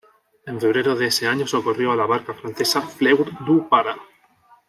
[0.47, 3.95] En febrero de ese año socorrió a la barca francesa "Fleur du Para".